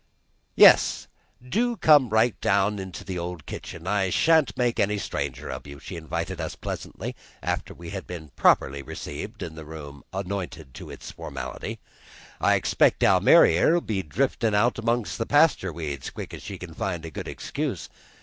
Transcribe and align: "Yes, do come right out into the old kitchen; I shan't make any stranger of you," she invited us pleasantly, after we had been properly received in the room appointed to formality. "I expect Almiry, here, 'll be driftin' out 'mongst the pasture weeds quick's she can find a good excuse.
"Yes, 0.55 1.05
do 1.47 1.77
come 1.77 2.09
right 2.09 2.35
out 2.43 2.79
into 2.79 3.03
the 3.03 3.19
old 3.19 3.45
kitchen; 3.45 3.85
I 3.85 4.09
shan't 4.09 4.57
make 4.57 4.79
any 4.79 4.97
stranger 4.97 5.51
of 5.51 5.67
you," 5.67 5.77
she 5.79 5.95
invited 5.95 6.41
us 6.41 6.55
pleasantly, 6.55 7.15
after 7.43 7.71
we 7.75 7.91
had 7.91 8.07
been 8.07 8.29
properly 8.29 8.81
received 8.81 9.43
in 9.43 9.53
the 9.53 9.63
room 9.63 10.03
appointed 10.11 10.73
to 10.73 10.97
formality. 10.97 11.77
"I 12.39 12.55
expect 12.55 13.03
Almiry, 13.03 13.51
here, 13.51 13.77
'll 13.77 13.79
be 13.81 14.01
driftin' 14.01 14.55
out 14.55 14.83
'mongst 14.83 15.19
the 15.19 15.27
pasture 15.27 15.71
weeds 15.71 16.09
quick's 16.09 16.41
she 16.41 16.57
can 16.57 16.73
find 16.73 17.05
a 17.05 17.11
good 17.11 17.27
excuse. 17.27 17.87